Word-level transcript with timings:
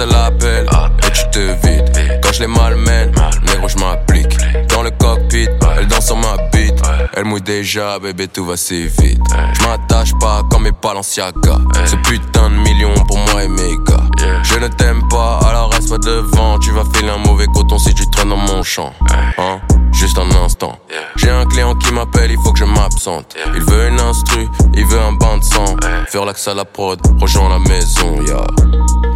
ça 0.00 0.06
l'appelle. 0.06 0.66
Et 1.06 1.12
tu 1.12 1.30
te 1.30 1.38
vides. 1.38 2.20
Quand 2.22 2.32
je 2.32 2.40
les 2.40 2.46
malmène, 2.46 3.12
négro, 3.46 3.68
je 3.68 3.76
m'applique. 3.76 4.36
Dans 4.68 4.82
le 4.82 4.90
cockpit, 4.90 5.48
elle 5.76 5.88
danse 5.88 6.06
sur 6.06 6.16
ma 6.16 6.36
bite. 6.52 6.80
Elle 7.12 7.24
mouille 7.24 7.42
déjà, 7.42 7.98
bébé, 7.98 8.28
tout 8.28 8.46
va 8.46 8.56
si 8.56 8.86
vite. 8.86 9.20
Je 9.52 9.62
m'attache 9.66 10.12
pas 10.18 10.42
comme 10.50 10.62
mes 10.62 10.72
Balenciaga. 10.72 11.58
Ce 11.84 11.96
putain 11.96 12.48
de 12.48 12.54
million 12.54 12.94
pour 13.06 13.18
moi 13.18 13.44
et 13.44 13.48
mes 13.48 13.76
gars. 13.86 14.04
Je 14.42 14.58
ne 14.58 14.68
t'aime 14.68 15.06
pas, 15.08 15.38
alors 15.46 15.70
reste 15.70 15.90
pas 15.90 15.98
devant. 15.98 16.58
Tu 16.58 16.70
vas 16.70 16.84
filer 16.94 17.10
un 17.10 17.18
mauvais 17.18 17.46
coton 17.46 17.78
si 17.78 17.92
tu 17.94 18.08
traînes 18.10 18.30
dans 18.30 18.36
mon 18.36 18.62
champ. 18.62 18.92
Hein? 19.38 19.60
Juste 19.92 20.18
un 20.18 20.44
instant. 20.44 20.78
J'ai 21.16 21.30
un 21.30 21.44
client 21.44 21.74
qui 21.74 21.92
m'appelle, 21.92 22.30
il 22.30 22.38
faut 22.42 22.52
que 22.52 22.58
je 22.58 22.64
m'absente. 22.64 23.36
Il 23.54 23.62
veut 23.62 23.88
une 23.88 24.00
instru, 24.00 24.48
il 24.74 24.86
veut 24.86 25.00
un 25.00 25.12
bain 25.12 25.36
de 25.36 25.44
sang. 25.44 25.76
Faire 26.08 26.24
l'axe 26.24 26.48
à 26.48 26.54
la 26.54 26.64
prod, 26.64 26.98
rejoins 27.20 27.50
la 27.50 27.58
maison, 27.58 28.22
ya. 28.22 28.46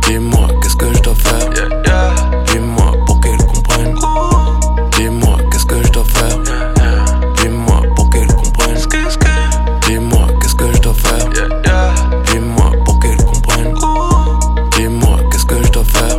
Dis-moi, 0.06 0.48
qu'est-ce 0.62 0.76
que 0.76 0.92
je 0.92 1.00
dois 1.00 1.14
faire? 1.14 1.48
Dis-moi 2.46 2.92
pour 3.06 3.20
qu'elle 3.20 3.38
comprenne. 3.38 3.94
Dis-moi, 4.92 5.38
qu'est-ce 5.50 5.66
que 5.66 5.82
je 5.82 5.90
dois 5.90 6.04
faire? 6.04 6.38
Dis-moi 7.36 7.82
pour 7.96 8.10
qu'elle 8.10 8.26
comprenne. 8.26 8.76
Dis-moi, 9.86 10.26
qu'est-ce 10.40 10.54
que 10.54 10.72
je 10.72 10.80
dois 10.80 10.94
faire? 10.94 11.28
Dis-moi 12.26 12.70
pour 12.84 13.00
qu'elle 13.00 13.16
comprenne. 13.24 13.74
Dis-moi, 14.76 15.18
qu'est-ce 15.30 15.46
que 15.46 15.62
je 15.62 15.72
dois 15.72 15.84
faire? 15.84 16.18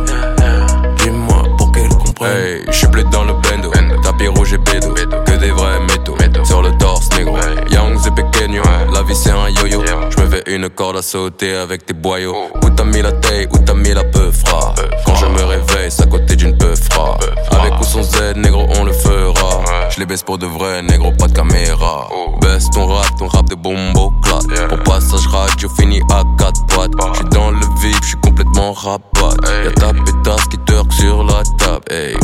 Dis-moi 0.98 1.42
pour 1.56 1.72
qu'elle 1.72 1.88
comprenne. 1.88 2.36
Hey, 2.36 2.64
je 2.66 2.72
suis 2.72 2.88
plus 2.88 3.04
dans 3.04 3.24
le 3.24 3.34
bendo. 3.34 3.70
Tapis 4.02 4.28
rouge 4.28 4.52
et 4.52 4.58
bédo. 4.58 4.94
Que 5.26 5.36
des 5.38 5.50
vrais 5.50 5.80
métaux. 5.80 6.16
Sur 6.44 6.62
le 6.62 6.76
torse, 6.78 7.08
négro. 7.16 7.38
Young 7.70 7.98
et 8.06 8.10
pequeño. 8.10 8.62
La 8.92 9.02
vie 9.02 9.14
c'est 9.14 9.30
un 9.30 9.48
yo-yo. 9.48 9.82
Je 10.10 10.22
me 10.22 10.28
fais 10.28 10.42
une 10.46 10.68
corde 10.70 10.96
à 10.96 11.02
sauter 11.02 11.54
avec 11.54 11.86
tes 11.86 11.94
boyaux. 11.94 12.50
T'as 12.76 12.84
mis 12.84 13.02
la 13.02 13.12
taille, 13.12 13.48
où 13.52 13.58
t'as 13.58 13.74
mis 13.74 13.92
la 13.92 14.04
peufra. 14.04 14.74
Quand 15.04 15.14
je 15.16 15.26
me 15.26 15.42
réveille, 15.44 15.90
c'est 15.90 16.02
à 16.02 16.06
côté 16.06 16.36
d'une 16.36 16.56
peufra. 16.56 17.18
Avec 17.50 17.80
ou 17.80 17.84
sans 17.84 18.02
Z, 18.02 18.36
négro, 18.36 18.66
on 18.78 18.84
le 18.84 18.92
fera. 18.92 19.60
Je 19.90 20.00
les 20.00 20.06
baisse 20.06 20.22
pour 20.22 20.38
de 20.38 20.46
vrai, 20.46 20.82
négro, 20.82 21.10
pas 21.12 21.26
de 21.26 21.32
caméra. 21.32 22.08
Baisse 22.40 22.68
ton 22.70 22.86
rap, 22.86 23.06
ton 23.18 23.28
rap 23.28 23.48
de 23.48 23.54
bombo 23.54 24.12
clat. 24.22 24.40
Pour 24.68 24.78
passage 24.82 25.26
radio, 25.28 25.68
fini 25.78 26.00
à 26.10 26.22
4 26.38 26.66
pattes. 26.66 26.90
J'suis 27.14 27.28
dans 27.30 27.50
le 27.50 27.66
vide, 27.80 27.96
j'suis 28.02 28.16
complètement 28.22 28.72
rapat. 28.72 29.34
Y'a 29.64 29.70
ta 29.72 29.92
pétasse 29.92 30.46
qui 30.50 30.58
turque 30.66 30.92
sur 30.92 31.24
la 31.24 31.42
table. 31.58 31.84
Hey, 31.90 32.14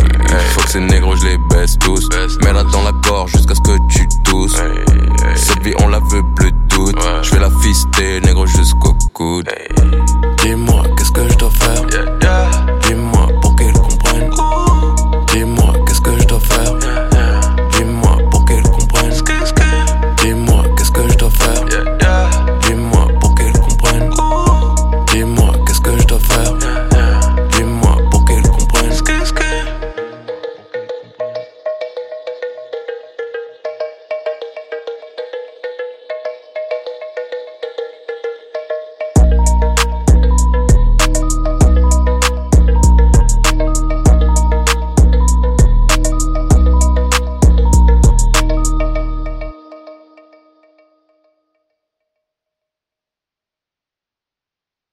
faut 0.51 0.63
que 0.63 0.71
ces 0.71 0.81
négros, 0.81 1.17
je 1.17 1.25
les 1.25 1.39
baisse 1.51 1.79
tous. 1.79 2.09